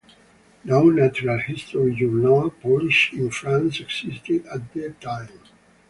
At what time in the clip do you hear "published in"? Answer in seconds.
2.49-3.29